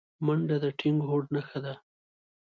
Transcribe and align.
منډه 0.25 0.57
د 0.63 0.65
ټینګ 0.79 0.99
هوډ 1.07 1.25
نښه 1.35 1.59
ده 1.65 1.73